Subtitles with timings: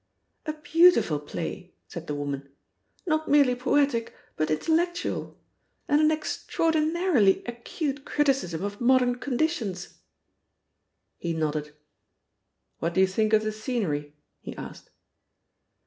[0.47, 2.49] "A beautiful play!" said the woman.
[3.05, 5.39] "Not merely poetic, but intellectual.
[5.87, 9.99] And an extraordinarily acute criticism of modern conditions!"
[11.19, 11.75] He nodded.
[12.79, 14.89] "What do you think of the scenery?" he asked.